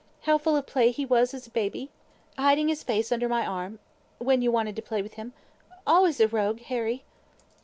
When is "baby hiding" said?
1.51-2.69